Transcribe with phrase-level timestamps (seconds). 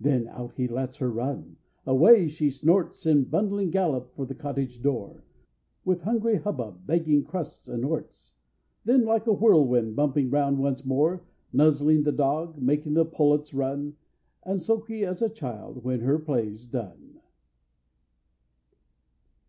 [0.00, 4.82] Then out he lets her run; away she snorts In bundling gallop for the cottage
[4.82, 5.22] door,
[5.84, 8.34] With hungry hubbub begging crusts and orts,
[8.84, 11.22] Then like the whirlwind bumping round once more;
[11.52, 13.94] Nuzzling the dog, making the pullets run,
[14.42, 17.20] And sulky as a child when her play's done.